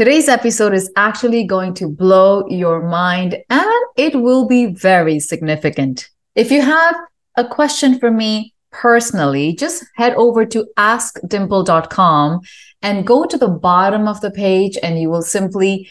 [0.00, 6.08] Today's episode is actually going to blow your mind and it will be very significant.
[6.34, 6.96] If you have
[7.36, 12.40] a question for me personally, just head over to askdimple.com
[12.80, 15.86] and go to the bottom of the page and you will simply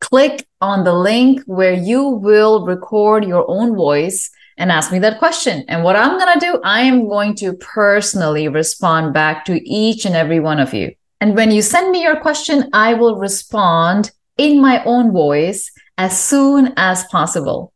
[0.00, 5.18] click on the link where you will record your own voice and ask me that
[5.18, 5.64] question.
[5.66, 10.04] And what I'm going to do, I am going to personally respond back to each
[10.04, 10.94] and every one of you.
[11.22, 16.18] And when you send me your question, I will respond in my own voice as
[16.18, 17.74] soon as possible.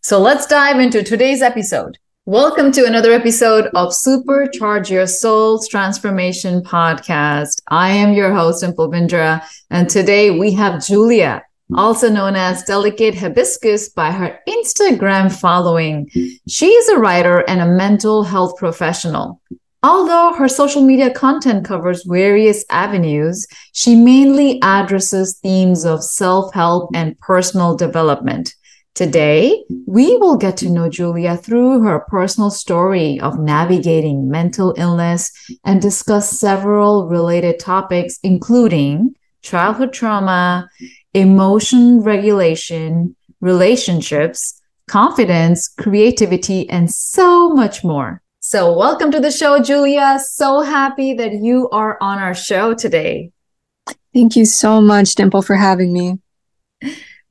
[0.00, 1.98] So let's dive into today's episode.
[2.24, 7.60] Welcome to another episode of Supercharge Your Soul's Transformation podcast.
[7.68, 11.44] I am your host, Dimple Bindra, and today we have Julia,
[11.74, 16.08] also known as Delicate Hibiscus by her Instagram following.
[16.48, 19.42] She is a writer and a mental health professional.
[19.82, 26.90] Although her social media content covers various avenues, she mainly addresses themes of self help
[26.94, 28.54] and personal development.
[28.94, 35.30] Today, we will get to know Julia through her personal story of navigating mental illness
[35.64, 40.68] and discuss several related topics, including childhood trauma,
[41.14, 48.20] emotion regulation, relationships, confidence, creativity, and so much more.
[48.50, 50.18] So, welcome to the show, Julia.
[50.18, 53.30] So happy that you are on our show today.
[54.12, 56.18] Thank you so much, Dimple, for having me.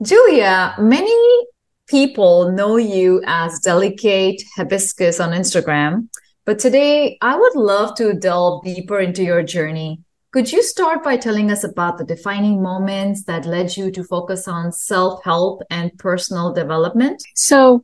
[0.01, 1.45] Julia, many
[1.87, 6.07] people know you as Delicate Hibiscus on Instagram,
[6.45, 9.99] but today I would love to delve deeper into your journey.
[10.31, 14.47] Could you start by telling us about the defining moments that led you to focus
[14.47, 17.21] on self help and personal development?
[17.35, 17.83] So,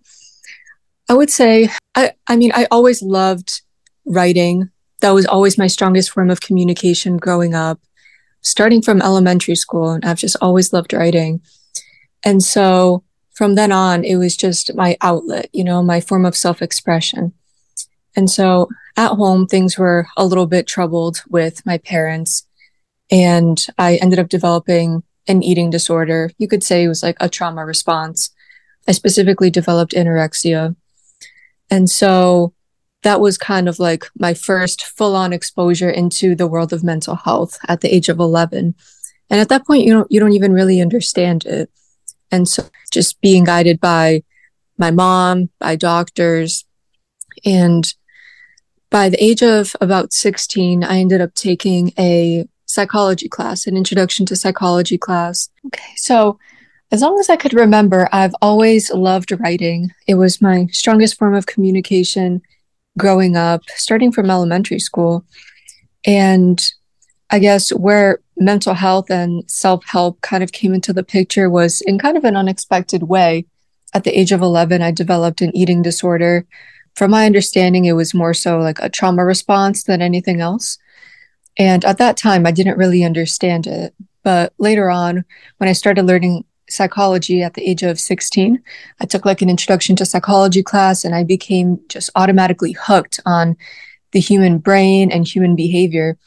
[1.09, 3.61] I would say, I, I mean, I always loved
[4.05, 4.69] writing.
[5.01, 7.79] That was always my strongest form of communication growing up,
[8.41, 9.91] starting from elementary school.
[9.91, 11.41] And I've just always loved writing.
[12.23, 16.35] And so from then on, it was just my outlet, you know, my form of
[16.35, 17.33] self expression.
[18.15, 22.47] And so at home, things were a little bit troubled with my parents.
[23.11, 26.31] And I ended up developing an eating disorder.
[26.37, 28.29] You could say it was like a trauma response.
[28.87, 30.75] I specifically developed anorexia.
[31.75, 32.53] And so
[33.03, 37.15] that was kind of like my first full on exposure into the world of mental
[37.15, 38.73] health at the age of 11.
[39.29, 41.69] And at that point, you don't, you don't even really understand it.
[42.31, 42.63] And so
[42.93, 44.23] just being guided by
[44.77, 46.63] my mom, by doctors.
[47.43, 47.93] And
[48.89, 54.25] by the age of about 16, I ended up taking a psychology class, an introduction
[54.27, 55.49] to psychology class.
[55.65, 55.91] Okay.
[55.97, 56.39] So
[56.91, 59.91] as long as I could remember, I've always loved writing.
[60.07, 62.41] It was my strongest form of communication
[62.97, 65.25] growing up, starting from elementary school.
[66.05, 66.71] And
[67.29, 71.81] I guess where mental health and self help kind of came into the picture was
[71.81, 73.45] in kind of an unexpected way.
[73.93, 76.45] At the age of 11, I developed an eating disorder.
[76.95, 80.77] From my understanding, it was more so like a trauma response than anything else.
[81.57, 83.93] And at that time, I didn't really understand it.
[84.23, 85.23] But later on,
[85.57, 88.61] when I started learning psychology at the age of 16.
[88.99, 93.55] I took like an introduction to psychology class and I became just automatically hooked on
[94.11, 96.17] the human brain and human behavior.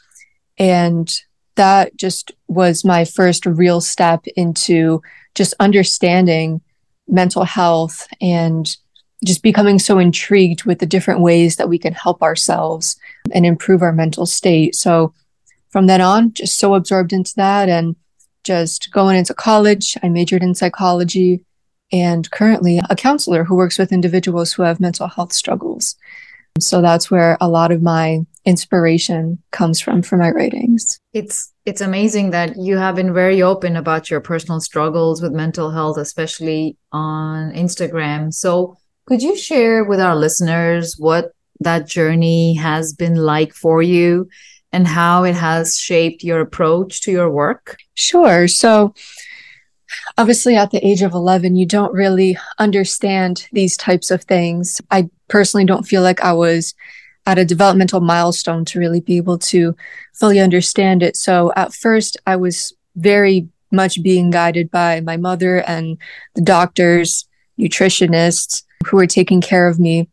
[0.57, 1.11] And
[1.55, 5.01] that just was my first real step into
[5.35, 6.61] just understanding
[7.07, 8.77] mental health and
[9.25, 12.97] just becoming so intrigued with the different ways that we can help ourselves
[13.33, 14.75] and improve our mental state.
[14.75, 15.13] So
[15.69, 17.95] from then on, just so absorbed into that and
[18.43, 19.97] just going into college.
[20.03, 21.43] I majored in psychology
[21.91, 25.95] and currently a counselor who works with individuals who have mental health struggles.
[26.59, 30.99] So that's where a lot of my inspiration comes from for my writings.
[31.13, 35.71] It's it's amazing that you have been very open about your personal struggles with mental
[35.71, 38.33] health especially on Instagram.
[38.33, 41.31] So could you share with our listeners what
[41.61, 44.29] that journey has been like for you
[44.71, 47.77] and how it has shaped your approach to your work?
[47.95, 48.47] Sure.
[48.47, 48.93] So,
[50.17, 54.81] obviously, at the age of 11, you don't really understand these types of things.
[54.91, 56.73] I personally don't feel like I was
[57.25, 59.75] at a developmental milestone to really be able to
[60.13, 61.15] fully understand it.
[61.15, 65.97] So, at first, I was very much being guided by my mother and
[66.35, 67.27] the doctors,
[67.59, 70.07] nutritionists who were taking care of me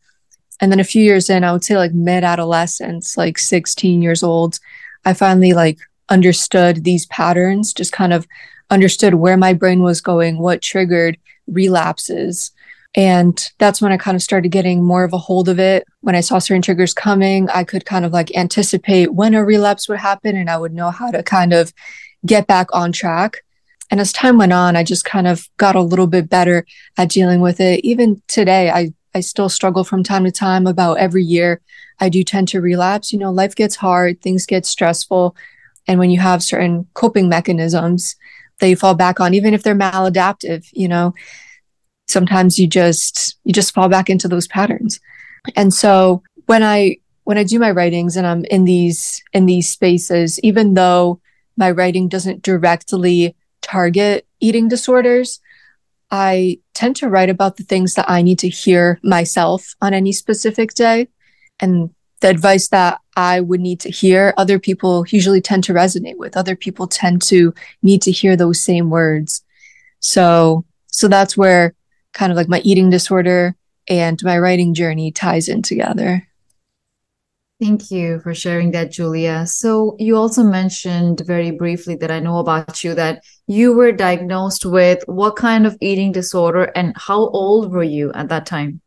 [0.61, 4.23] and then a few years in i would say like mid adolescence like 16 years
[4.23, 4.59] old
[5.05, 8.27] i finally like understood these patterns just kind of
[8.71, 12.53] understood where my brain was going what triggered relapses.
[12.95, 15.87] And that's when i kind of started getting more of a hold of it.
[16.01, 19.89] When i saw certain triggers coming i could kind of like anticipate when a relapse
[19.89, 21.73] would happen and i would know how to kind of
[22.25, 23.43] get back on track.
[23.91, 26.67] And as time went on, I just kind of got a little bit better
[26.97, 27.85] at dealing with it.
[27.85, 31.63] Even today, I, I still struggle from time to time about every year.
[31.99, 33.15] I do tend to relapse.
[33.15, 35.35] You know, life gets hard, things get stressful.
[35.87, 38.15] And when you have certain coping mechanisms
[38.59, 41.15] that you fall back on, even if they're maladaptive, you know,
[42.07, 45.01] sometimes you just, you just fall back into those patterns.
[45.55, 49.71] And so when I, when I do my writings and I'm in these, in these
[49.71, 51.23] spaces, even though
[51.57, 55.41] my writing doesn't directly target eating disorders,
[56.11, 60.13] I tend to write about the things that I need to hear myself on any
[60.13, 61.09] specific day.
[61.59, 66.17] And the advice that I would need to hear, other people usually tend to resonate
[66.17, 66.37] with.
[66.37, 69.43] Other people tend to need to hear those same words.
[70.01, 71.75] So, so that's where
[72.13, 73.57] kind of like my eating disorder
[73.89, 76.27] and my writing journey ties in together.
[77.59, 79.47] Thank you for sharing that, Julia.
[79.47, 84.67] So, you also mentioned very briefly that I know about you that you were diagnosed
[84.67, 88.83] with what kind of eating disorder and how old were you at that time?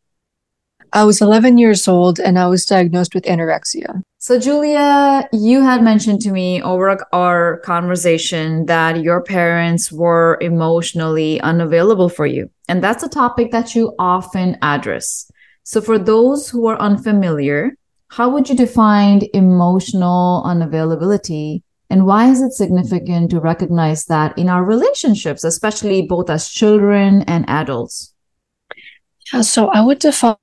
[0.94, 4.04] I was 11 years old and I was diagnosed with anorexia.
[4.19, 11.42] So, Julia, you had mentioned to me over our conversation that your parents were emotionally
[11.42, 12.51] unavailable for you.
[12.68, 15.31] And that's a topic that you often address.
[15.63, 17.74] So, for those who are unfamiliar,
[18.09, 21.61] how would you define emotional unavailability?
[21.89, 27.23] And why is it significant to recognize that in our relationships, especially both as children
[27.23, 28.13] and adults?
[29.31, 30.38] Yeah, so I would define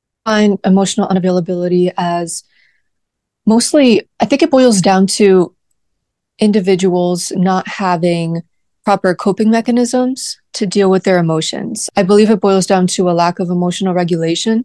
[0.64, 2.44] emotional unavailability as
[3.46, 5.54] mostly, I think it boils down to
[6.38, 8.42] individuals not having
[8.84, 11.90] proper coping mechanisms to deal with their emotions.
[11.96, 14.64] I believe it boils down to a lack of emotional regulation.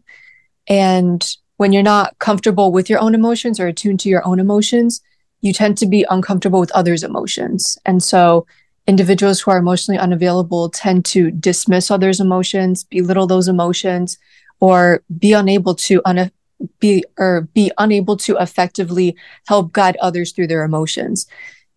[0.67, 1.27] And
[1.61, 4.99] when you're not comfortable with your own emotions or attuned to your own emotions,
[5.41, 7.77] you tend to be uncomfortable with others' emotions.
[7.85, 8.47] And so
[8.87, 14.17] individuals who are emotionally unavailable tend to dismiss others' emotions, belittle those emotions,
[14.59, 16.31] or be unable to un-
[16.79, 19.15] be or be unable to effectively
[19.45, 21.27] help guide others through their emotions.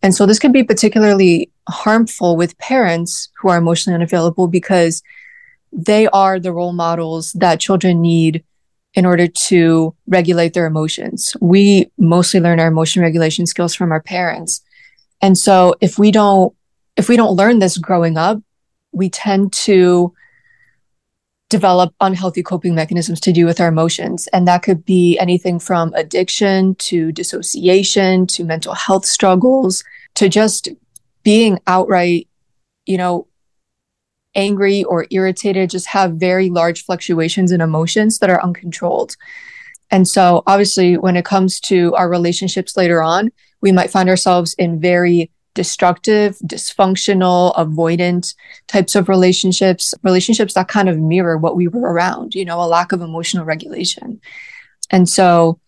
[0.02, 5.02] And so this can be particularly harmful with parents who are emotionally unavailable because
[5.74, 8.42] they are the role models that children need
[8.94, 11.36] in order to regulate their emotions.
[11.40, 14.62] We mostly learn our emotion regulation skills from our parents.
[15.20, 16.54] And so if we don't,
[16.96, 18.40] if we don't learn this growing up,
[18.92, 20.14] we tend to
[21.50, 24.28] develop unhealthy coping mechanisms to do with our emotions.
[24.32, 30.68] And that could be anything from addiction to dissociation to mental health struggles to just
[31.22, 32.28] being outright,
[32.86, 33.26] you know,
[34.34, 39.16] angry or irritated just have very large fluctuations in emotions that are uncontrolled.
[39.90, 44.54] And so, obviously, when it comes to our relationships later on, we might find ourselves
[44.54, 48.34] in very destructive, dysfunctional, avoidant
[48.66, 52.66] types of relationships, relationships that kind of mirror what we were around, you know, a
[52.66, 54.20] lack of emotional regulation.
[54.90, 55.60] And so,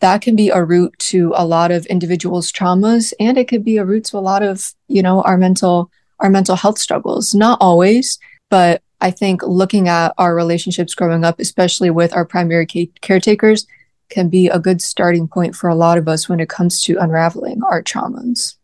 [0.00, 3.76] that can be a root to a lot of individuals' traumas, and it could be
[3.76, 5.90] a root to a lot of, you know, our mental
[6.22, 7.34] our mental health struggles.
[7.34, 12.66] Not always, but I think looking at our relationships growing up, especially with our primary
[12.66, 13.66] caretakers,
[14.08, 16.98] can be a good starting point for a lot of us when it comes to
[16.98, 18.56] unraveling our traumas.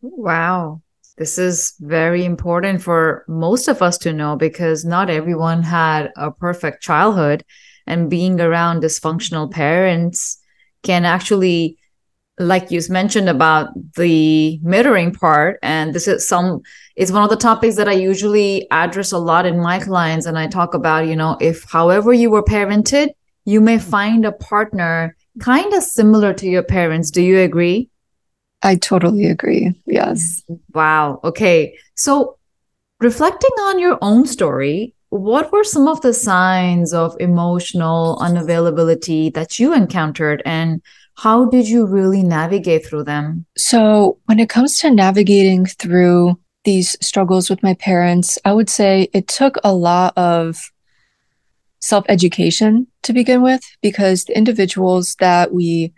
[0.00, 0.80] Wow.
[1.18, 6.30] This is very important for most of us to know because not everyone had a
[6.30, 7.44] perfect childhood,
[7.86, 10.38] and being around dysfunctional parents
[10.82, 11.78] can actually
[12.38, 16.60] like you mentioned about the mirroring part and this is some
[16.94, 20.38] it's one of the topics that i usually address a lot in my clients and
[20.38, 23.08] i talk about you know if however you were parented
[23.46, 27.10] you may find a partner kind of similar to your parents.
[27.10, 27.88] Do you agree?
[28.62, 29.72] I totally agree.
[29.86, 30.42] Yes.
[30.74, 31.20] Wow.
[31.24, 31.78] Okay.
[31.94, 32.38] So
[33.00, 39.58] reflecting on your own story what were some of the signs of emotional unavailability that
[39.58, 40.82] you encountered and
[41.16, 43.46] how did you really navigate through them?
[43.56, 49.08] So, when it comes to navigating through these struggles with my parents, I would say
[49.12, 50.70] it took a lot of
[51.80, 55.92] self education to begin with because the individuals that we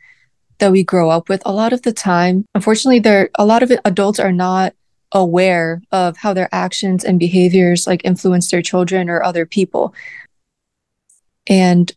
[0.58, 3.72] that we grow up with a lot of the time unfortunately there a lot of
[3.84, 4.74] adults are not
[5.12, 9.94] aware of how their actions and behaviors like influence their children or other people
[11.46, 11.92] and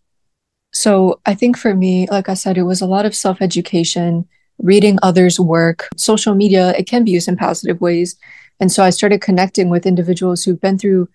[0.73, 4.27] so I think for me, like I said, it was a lot of self education,
[4.57, 5.89] reading others' work.
[5.97, 8.15] Social media, it can be used in positive ways.
[8.59, 11.09] And so I started connecting with individuals who've been through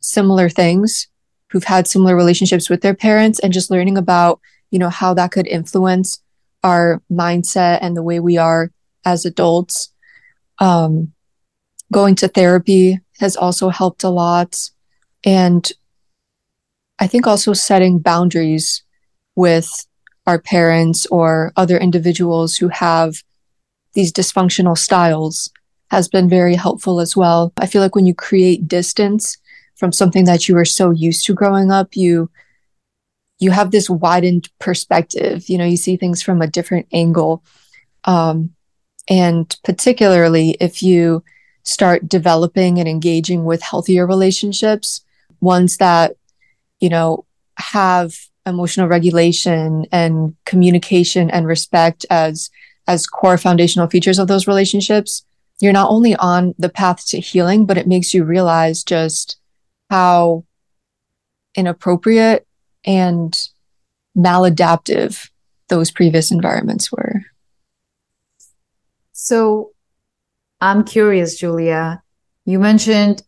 [0.00, 1.08] similar things,
[1.50, 5.32] who've had similar relationships with their parents, and just learning about, you know, how that
[5.32, 6.22] could influence
[6.62, 8.70] our mindset and the way we are
[9.04, 9.90] as adults.
[10.60, 11.12] Um,
[11.92, 14.70] going to therapy has also helped a lot.
[15.24, 15.70] And
[16.98, 18.83] I think also setting boundaries
[19.36, 19.68] with
[20.26, 23.22] our parents or other individuals who have
[23.94, 25.50] these dysfunctional styles
[25.90, 27.52] has been very helpful as well.
[27.56, 29.38] I feel like when you create distance
[29.76, 32.30] from something that you were so used to growing up, you
[33.40, 35.48] you have this widened perspective.
[35.48, 37.44] You know, you see things from a different angle.
[38.04, 38.54] Um,
[39.08, 41.24] and particularly if you
[41.64, 45.02] start developing and engaging with healthier relationships,
[45.40, 46.16] ones that,
[46.80, 47.24] you know,
[47.56, 48.14] have
[48.46, 52.50] emotional regulation and communication and respect as
[52.86, 55.24] as core foundational features of those relationships,
[55.60, 59.38] you're not only on the path to healing, but it makes you realize just
[59.88, 60.44] how
[61.54, 62.46] inappropriate
[62.84, 63.48] and
[64.16, 65.30] maladaptive
[65.68, 67.22] those previous environments were.
[69.12, 69.72] So
[70.60, 72.02] I'm curious, Julia.
[72.44, 73.22] You mentioned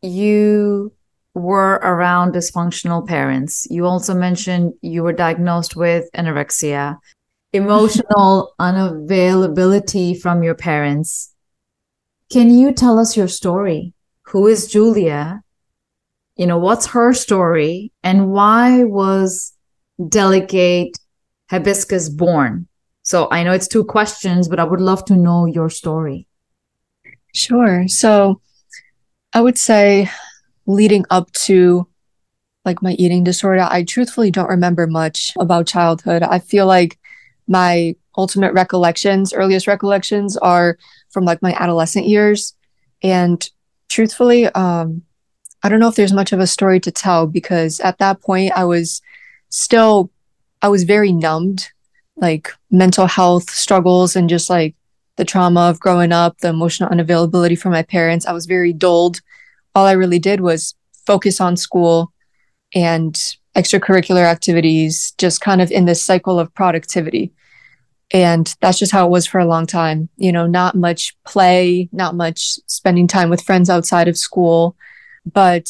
[0.00, 0.92] you
[1.36, 3.66] were around dysfunctional parents.
[3.68, 6.96] You also mentioned you were diagnosed with anorexia,
[7.52, 11.34] emotional unavailability from your parents.
[12.32, 13.92] Can you tell us your story?
[14.28, 15.42] Who is Julia?
[16.36, 19.52] You know, what's her story and why was
[20.08, 20.98] Delicate
[21.50, 22.66] Hibiscus born?
[23.02, 26.26] So I know it's two questions, but I would love to know your story.
[27.34, 27.86] Sure.
[27.88, 28.40] So
[29.34, 30.10] I would say
[30.66, 31.86] leading up to
[32.64, 36.22] like my eating disorder, I truthfully don't remember much about childhood.
[36.22, 36.98] I feel like
[37.46, 40.76] my ultimate recollections, earliest recollections are
[41.10, 42.54] from like my adolescent years.
[43.02, 43.48] And
[43.88, 45.02] truthfully, um,
[45.62, 48.52] I don't know if there's much of a story to tell because at that point
[48.56, 49.00] I was
[49.48, 50.10] still,
[50.60, 51.70] I was very numbed,
[52.16, 54.74] like mental health struggles and just like
[55.16, 58.26] the trauma of growing up, the emotional unavailability from my parents.
[58.26, 59.20] I was very dulled
[59.76, 60.74] all I really did was
[61.06, 62.10] focus on school
[62.74, 63.14] and
[63.54, 67.32] extracurricular activities, just kind of in this cycle of productivity.
[68.10, 70.08] And that's just how it was for a long time.
[70.16, 74.76] You know, not much play, not much spending time with friends outside of school.
[75.30, 75.68] But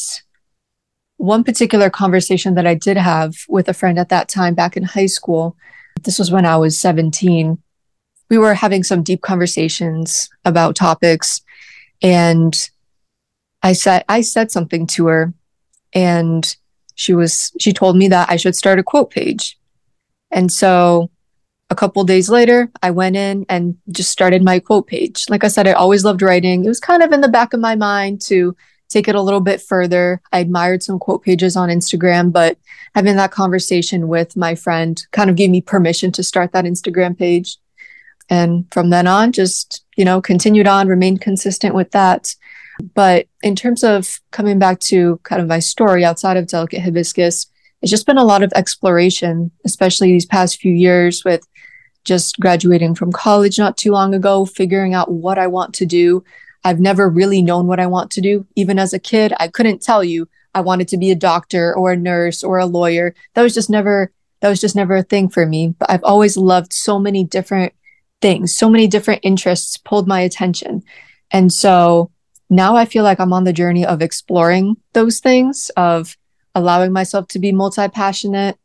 [1.17, 4.83] one particular conversation that I did have with a friend at that time back in
[4.83, 5.57] high school,
[6.03, 7.57] this was when I was 17.
[8.29, 11.41] We were having some deep conversations about topics.
[12.01, 12.69] And
[13.67, 15.33] I said I said something to her
[15.93, 16.55] and
[16.95, 19.59] she was she told me that I should start a quote page.
[20.31, 21.11] And so
[21.69, 25.25] a couple days later, I went in and just started my quote page.
[25.27, 26.63] Like I said, I always loved writing.
[26.63, 28.55] It was kind of in the back of my mind to
[28.87, 30.21] take it a little bit further.
[30.31, 32.57] I admired some quote pages on Instagram, but
[32.95, 37.17] having that conversation with my friend kind of gave me permission to start that Instagram
[37.17, 37.57] page.
[38.29, 42.33] And from then on, just, you know, continued on, remained consistent with that.
[42.93, 47.47] But in terms of coming back to kind of my story outside of Delicate Hibiscus,
[47.81, 51.47] it's just been a lot of exploration, especially these past few years with
[52.03, 56.23] just graduating from college not too long ago, figuring out what I want to do.
[56.63, 58.47] I've never really known what I want to do.
[58.55, 61.91] Even as a kid, I couldn't tell you I wanted to be a doctor or
[61.91, 63.13] a nurse or a lawyer.
[63.35, 65.75] That was just never that was just never a thing for me.
[65.77, 67.73] But I've always loved so many different
[68.21, 70.83] things, so many different interests pulled my attention.
[71.31, 72.11] And so
[72.49, 76.15] now I feel like I'm on the journey of exploring those things, of
[76.55, 78.57] allowing myself to be multi passionate,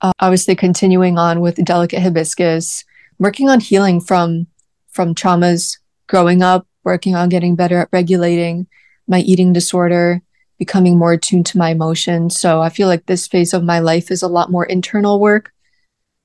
[0.00, 2.84] uh, obviously continuing on with delicate hibiscus,
[3.18, 4.46] working on healing from
[4.90, 8.66] from traumas growing up, working on getting better at regulating
[9.06, 10.20] my eating disorder,
[10.58, 12.38] becoming more attuned to my emotions.
[12.38, 15.52] So I feel like this phase of my life is a lot more internal work.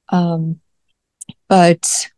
[0.10, 0.60] Um,
[1.48, 2.10] but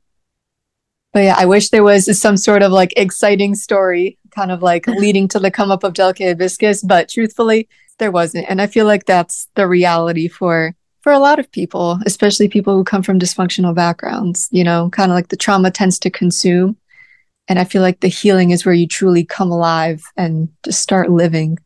[1.14, 4.86] but yeah, I wish there was some sort of like exciting story kind of like
[4.88, 8.46] leading to the come up of delicate hibiscus, but truthfully, there wasn't.
[8.50, 12.76] And I feel like that's the reality for for a lot of people, especially people
[12.76, 16.76] who come from dysfunctional backgrounds, you know, kind of like the trauma tends to consume.
[17.48, 21.10] And I feel like the healing is where you truly come alive and just start
[21.10, 21.60] living.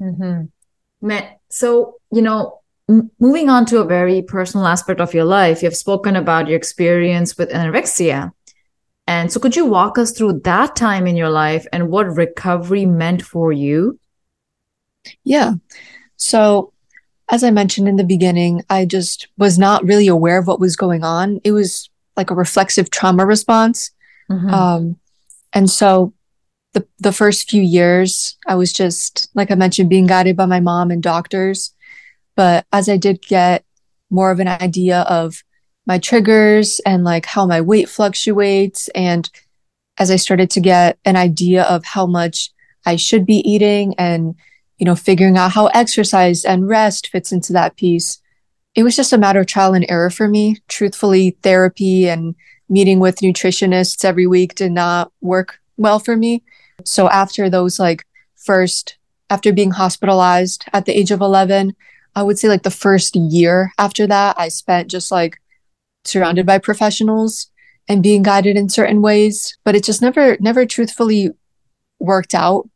[0.00, 1.10] Mm-hmm.
[1.50, 5.76] So, you know, m- moving on to a very personal aspect of your life, you've
[5.76, 8.32] spoken about your experience with anorexia.
[9.06, 12.86] And so, could you walk us through that time in your life and what recovery
[12.86, 13.98] meant for you?
[15.24, 15.54] Yeah.
[16.16, 16.72] So,
[17.28, 20.76] as I mentioned in the beginning, I just was not really aware of what was
[20.76, 21.40] going on.
[21.44, 23.90] It was like a reflexive trauma response.
[24.30, 24.50] Mm-hmm.
[24.50, 24.96] Um,
[25.52, 26.14] and so,
[26.72, 30.60] the, the first few years, I was just, like I mentioned, being guided by my
[30.60, 31.72] mom and doctors.
[32.36, 33.64] But as I did get
[34.10, 35.42] more of an idea of
[35.86, 38.88] my triggers and like how my weight fluctuates.
[38.88, 39.28] And
[39.98, 42.50] as I started to get an idea of how much
[42.86, 44.34] I should be eating and,
[44.78, 48.20] you know, figuring out how exercise and rest fits into that piece.
[48.74, 50.58] It was just a matter of trial and error for me.
[50.68, 52.34] Truthfully, therapy and
[52.68, 56.42] meeting with nutritionists every week did not work well for me.
[56.84, 58.04] So after those like
[58.36, 58.98] first
[59.30, 61.74] after being hospitalized at the age of 11,
[62.16, 65.40] I would say like the first year after that, I spent just like
[66.04, 67.50] surrounded by professionals
[67.88, 71.30] and being guided in certain ways, but it just never, never truthfully
[71.98, 72.68] worked out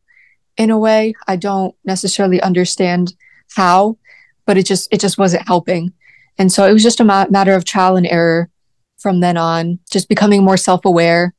[0.56, 1.14] in a way.
[1.26, 3.14] I don't necessarily understand
[3.54, 3.98] how,
[4.44, 5.92] but it just, it just wasn't helping.
[6.36, 8.50] And so it was just a ma- matter of trial and error
[8.98, 11.34] from then on, just becoming more self aware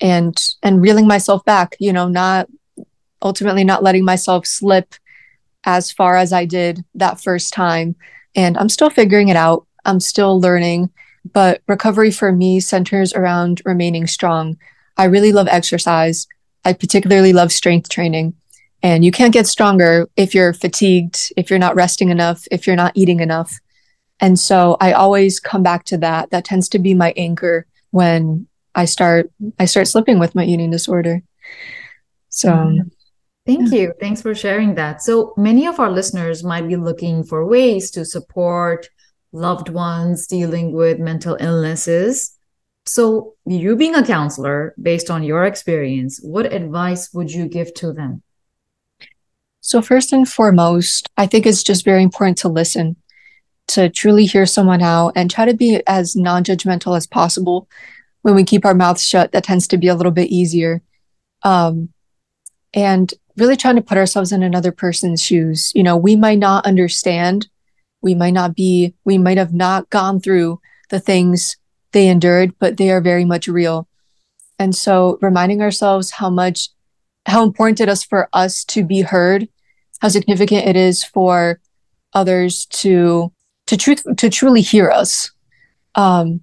[0.00, 2.48] and, and reeling myself back, you know, not
[3.20, 4.94] ultimately not letting myself slip
[5.64, 7.96] as far as I did that first time.
[8.34, 9.66] And I'm still figuring it out.
[9.84, 10.90] I'm still learning,
[11.32, 14.56] but recovery for me centers around remaining strong.
[14.96, 16.26] I really love exercise.
[16.64, 18.34] I particularly love strength training.
[18.82, 22.76] And you can't get stronger if you're fatigued, if you're not resting enough, if you're
[22.76, 23.60] not eating enough.
[24.20, 26.30] And so I always come back to that.
[26.30, 30.70] That tends to be my anchor when I start I start slipping with my eating
[30.70, 31.22] disorder.
[32.28, 32.88] So mm-hmm.
[33.44, 33.92] Thank you.
[33.98, 35.02] Thanks for sharing that.
[35.02, 38.88] So many of our listeners might be looking for ways to support
[39.32, 42.36] loved ones dealing with mental illnesses.
[42.84, 47.92] So, you being a counselor, based on your experience, what advice would you give to
[47.92, 48.22] them?
[49.60, 52.96] So, first and foremost, I think it's just very important to listen,
[53.68, 57.68] to truly hear someone out and try to be as non judgmental as possible.
[58.22, 60.82] When we keep our mouths shut, that tends to be a little bit easier.
[61.44, 61.90] Um,
[62.74, 65.72] and really trying to put ourselves in another person's shoes.
[65.74, 67.48] You know, we might not understand,
[68.00, 71.56] we might not be, we might have not gone through the things
[71.92, 73.88] they endured, but they are very much real.
[74.58, 76.68] And so reminding ourselves how much,
[77.26, 79.48] how important it is for us to be heard,
[80.00, 81.60] how significant it is for
[82.12, 83.32] others to,
[83.66, 85.30] to truth, to truly hear us.
[85.94, 86.40] Um,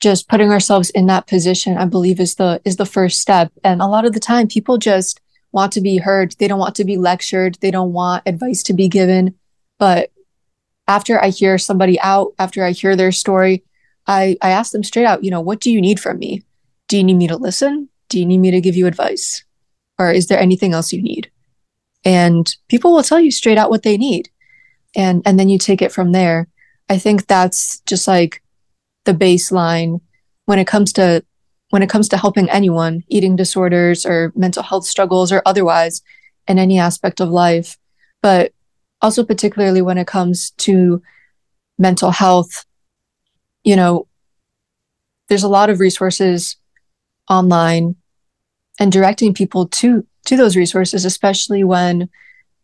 [0.00, 3.50] just putting ourselves in that position, I believe is the, is the first step.
[3.64, 5.20] And a lot of the time people just,
[5.56, 6.36] want to be heard.
[6.38, 7.56] They don't want to be lectured.
[7.62, 9.34] They don't want advice to be given.
[9.78, 10.12] But
[10.86, 13.64] after I hear somebody out, after I hear their story,
[14.06, 16.42] I, I ask them straight out, you know, what do you need from me?
[16.88, 17.88] Do you need me to listen?
[18.10, 19.44] Do you need me to give you advice?
[19.98, 21.30] Or is there anything else you need?
[22.04, 24.28] And people will tell you straight out what they need.
[24.94, 26.48] And, and then you take it from there.
[26.90, 28.42] I think that's just like
[29.04, 30.02] the baseline
[30.44, 31.24] when it comes to
[31.70, 36.02] when it comes to helping anyone, eating disorders or mental health struggles or otherwise
[36.46, 37.76] in any aspect of life,
[38.22, 38.52] but
[39.02, 41.02] also particularly when it comes to
[41.78, 42.64] mental health,
[43.64, 44.06] you know,
[45.28, 46.56] there's a lot of resources
[47.28, 47.96] online
[48.78, 52.08] and directing people to to those resources especially when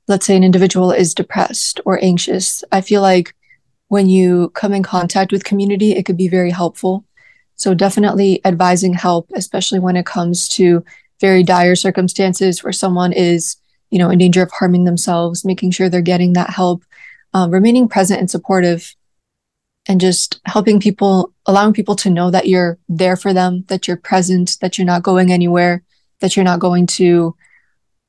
[0.08, 2.62] let's say an individual is depressed or anxious.
[2.70, 3.34] I feel like
[3.88, 7.04] when you come in contact with community it could be very helpful
[7.62, 10.84] so definitely advising help, especially when it comes to
[11.20, 13.56] very dire circumstances where someone is,
[13.88, 16.82] you know, in danger of harming themselves, making sure they're getting that help,
[17.34, 18.96] um, remaining present and supportive,
[19.88, 23.96] and just helping people, allowing people to know that you're there for them, that you're
[23.96, 25.84] present, that you're not going anywhere,
[26.18, 27.36] that you're not going to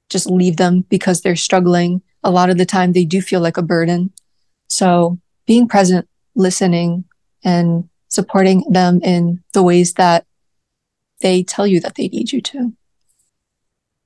[0.10, 2.02] just leave them because they're struggling.
[2.24, 4.14] A lot of the time they do feel like a burden.
[4.68, 7.04] So being present, listening,
[7.44, 10.26] and supporting them in the ways that
[11.22, 12.74] they tell you that they need you to.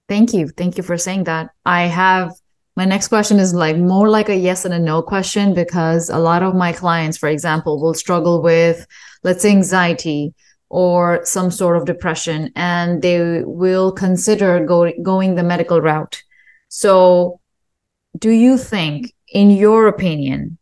[0.07, 0.47] Thank you.
[0.47, 1.49] Thank you for saying that.
[1.65, 2.31] I have
[2.77, 6.19] my next question is like more like a yes and a no question because a
[6.19, 8.85] lot of my clients, for example, will struggle with,
[9.23, 10.33] let's say, anxiety
[10.69, 16.21] or some sort of depression, and they will consider go- going the medical route.
[16.69, 17.39] So,
[18.17, 20.56] do you think, in your opinion,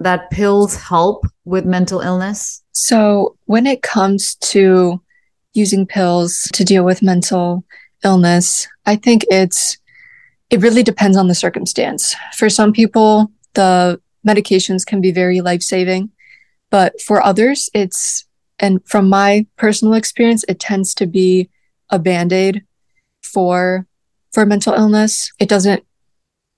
[0.00, 2.62] that pills help with mental illness?
[2.72, 5.00] So, when it comes to
[5.52, 7.64] using pills to deal with mental
[8.04, 9.78] illness, I think it's
[10.50, 12.16] it really depends on the circumstance.
[12.34, 16.10] For some people, the medications can be very life-saving,
[16.70, 18.26] but for others, it's
[18.58, 21.48] and from my personal experience, it tends to be
[21.90, 22.64] a band-aid
[23.22, 23.86] for
[24.32, 25.32] for mental illness.
[25.38, 25.84] It doesn't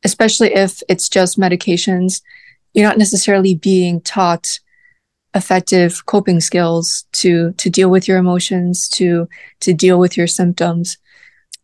[0.04, 2.22] especially if it's just medications
[2.72, 4.58] you're not necessarily being taught
[5.34, 9.28] effective coping skills to to deal with your emotions to
[9.60, 10.98] to deal with your symptoms.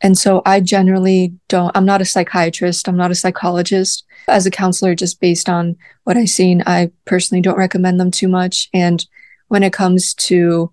[0.01, 4.05] And so i generally don't i'm not a psychiatrist i'm not a psychologist.
[4.27, 8.29] As a counselor just based on what i've seen i personally don't recommend them too
[8.29, 8.69] much.
[8.73, 9.05] And
[9.49, 10.71] when it comes to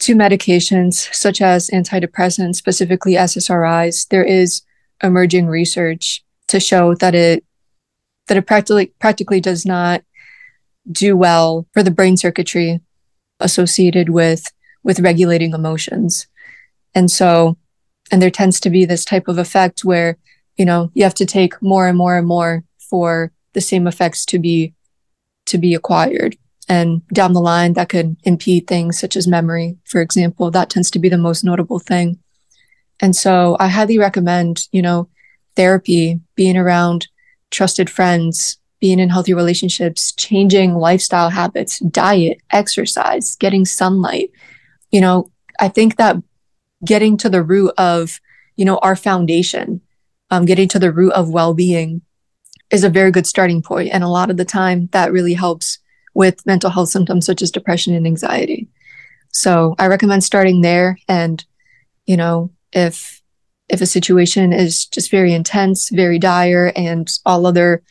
[0.00, 4.62] to medications such as antidepressants specifically ssris there is
[5.02, 7.44] emerging research to show that it
[8.30, 10.04] that it practically practically does not
[10.90, 12.80] do well for the brain circuitry
[13.40, 14.44] associated with
[14.84, 16.28] with regulating emotions.
[16.94, 17.58] And so
[18.12, 20.16] and there tends to be this type of effect where,
[20.56, 24.24] you know, you have to take more and more and more for the same effects
[24.26, 24.74] to be
[25.46, 26.36] to be acquired.
[26.68, 30.52] And down the line that could impede things such as memory, for example.
[30.52, 32.20] That tends to be the most notable thing.
[33.00, 35.08] And so I highly recommend, you know,
[35.56, 37.08] therapy, being around
[37.50, 44.30] trusted friends, being in healthy relationships, changing lifestyle habits, diet, exercise, getting sunlight.
[44.90, 46.16] You know, I think that
[46.84, 48.20] getting to the root of,
[48.56, 49.82] you know, our foundation,
[50.30, 52.00] um, getting to the root of well-being
[52.70, 53.90] is a very good starting point.
[53.92, 55.78] And a lot of the time that really helps
[56.14, 58.68] with mental health symptoms such as depression and anxiety.
[59.32, 60.98] So I recommend starting there.
[61.06, 61.44] And,
[62.06, 63.19] you know, if
[63.70, 67.82] if a situation is just very intense, very dire, and all other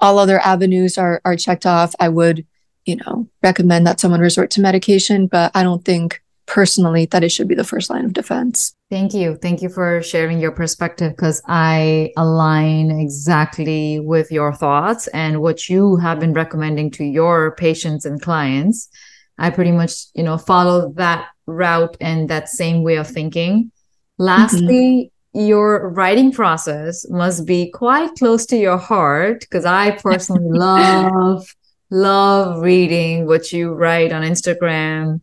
[0.00, 2.44] all other avenues are are checked off, I would,
[2.84, 5.26] you know, recommend that someone resort to medication.
[5.26, 8.74] But I don't think personally that it should be the first line of defense.
[8.90, 9.36] Thank you.
[9.36, 15.68] Thank you for sharing your perspective because I align exactly with your thoughts and what
[15.68, 18.88] you have been recommending to your patients and clients.
[19.38, 23.72] I pretty much, you know, follow that route and that same way of thinking.
[24.18, 25.11] Lastly, mm-hmm.
[25.34, 31.46] Your writing process must be quite close to your heart because I personally love,
[31.90, 35.20] love reading what you write on Instagram.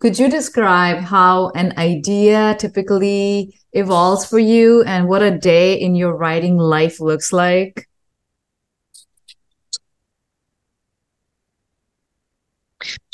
[0.00, 5.94] Could you describe how an idea typically evolves for you and what a day in
[5.94, 7.88] your writing life looks like?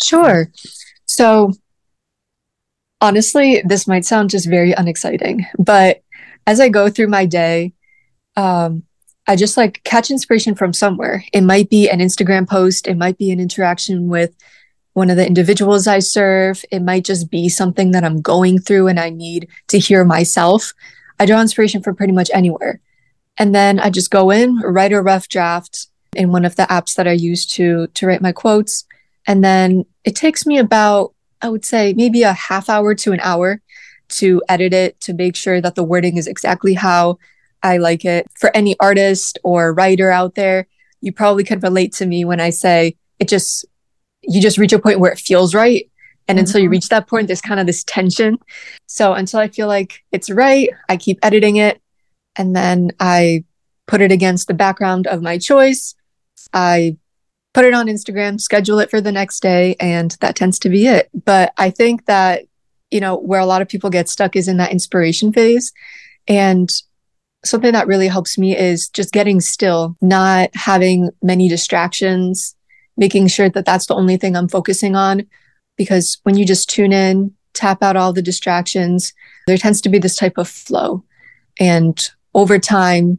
[0.02, 0.50] Sure.
[1.04, 1.52] So
[3.02, 6.02] honestly, this might sound just very unexciting, but
[6.48, 7.74] as I go through my day,
[8.34, 8.82] um,
[9.26, 11.22] I just like catch inspiration from somewhere.
[11.34, 14.34] It might be an Instagram post, it might be an interaction with
[14.94, 18.86] one of the individuals I serve, it might just be something that I'm going through
[18.86, 20.72] and I need to hear myself.
[21.20, 22.80] I draw inspiration from pretty much anywhere.
[23.36, 26.94] And then I just go in, write a rough draft in one of the apps
[26.94, 28.86] that I use to to write my quotes.
[29.26, 33.20] And then it takes me about I would say maybe a half hour to an
[33.20, 33.60] hour
[34.08, 37.18] to edit it to make sure that the wording is exactly how
[37.62, 38.26] I like it.
[38.38, 40.66] For any artist or writer out there,
[41.00, 43.64] you probably could relate to me when I say it just,
[44.22, 45.90] you just reach a point where it feels right.
[46.26, 46.44] And mm-hmm.
[46.44, 46.72] until you mm-hmm.
[46.72, 48.38] reach that point, there's kind of this tension.
[48.86, 51.80] So until I feel like it's right, I keep editing it.
[52.36, 53.44] And then I
[53.86, 55.94] put it against the background of my choice.
[56.52, 56.96] I
[57.54, 60.86] put it on Instagram, schedule it for the next day, and that tends to be
[60.86, 61.08] it.
[61.24, 62.44] But I think that,
[62.90, 65.72] you know, where a lot of people get stuck is in that inspiration phase.
[66.26, 66.70] And
[67.44, 72.54] something that really helps me is just getting still, not having many distractions,
[72.96, 75.26] making sure that that's the only thing I'm focusing on.
[75.76, 79.12] Because when you just tune in, tap out all the distractions,
[79.46, 81.04] there tends to be this type of flow.
[81.58, 83.18] And over time,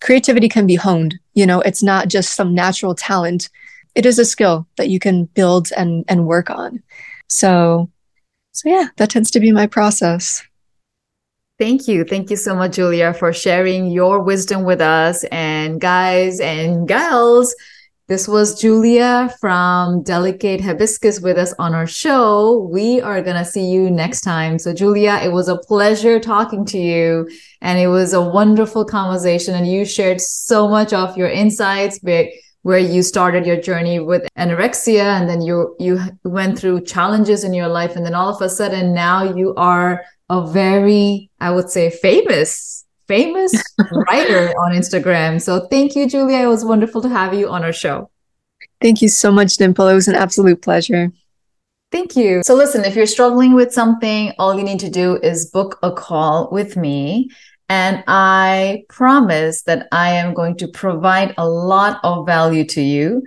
[0.00, 1.18] creativity can be honed.
[1.34, 3.48] You know, it's not just some natural talent.
[3.94, 6.82] It is a skill that you can build and, and work on.
[7.28, 7.90] So,
[8.52, 10.42] so yeah, that tends to be my process.
[11.58, 12.04] Thank you.
[12.04, 15.24] Thank you so much, Julia, for sharing your wisdom with us.
[15.24, 17.54] And guys and gals,
[18.08, 22.68] this was Julia from Delicate Hibiscus with us on our show.
[22.70, 24.58] We are going to see you next time.
[24.58, 27.30] So, Julia, it was a pleasure talking to you.
[27.60, 29.54] And it was a wonderful conversation.
[29.54, 32.00] And you shared so much of your insights
[32.62, 37.52] where you started your journey with anorexia and then you you went through challenges in
[37.52, 41.68] your life and then all of a sudden now you are a very i would
[41.68, 43.52] say famous famous
[43.92, 45.40] writer on Instagram.
[45.40, 46.38] So thank you, Julia.
[46.38, 48.10] It was wonderful to have you on our show.
[48.80, 49.88] Thank you so much, Dimple.
[49.88, 51.12] It was an absolute pleasure.
[51.90, 52.40] Thank you.
[52.46, 55.92] So listen, if you're struggling with something, all you need to do is book a
[55.92, 57.30] call with me.
[57.68, 63.22] And I promise that I am going to provide a lot of value to you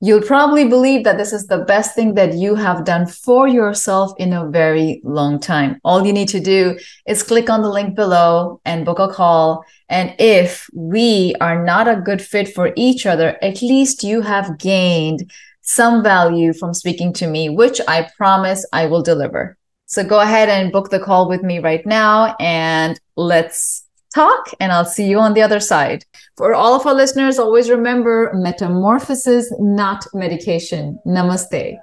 [0.00, 4.12] you'll probably believe that this is the best thing that you have done for yourself
[4.18, 5.80] in a very long time.
[5.84, 9.64] All you need to do is click on the link below and book a call.
[9.88, 14.58] And if we are not a good fit for each other, at least you have
[14.58, 15.30] gained
[15.62, 19.56] some value from speaking to me, which I promise I will deliver.
[19.86, 24.72] So go ahead and book the call with me right now and let's talk, and
[24.72, 26.04] I'll see you on the other side.
[26.36, 30.98] For all of our listeners, always remember metamorphosis, not medication.
[31.06, 31.78] Namaste.